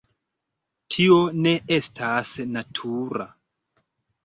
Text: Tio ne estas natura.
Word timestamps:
Tio 0.95 1.17
ne 1.43 1.51
estas 1.77 2.33
natura. 2.57 3.31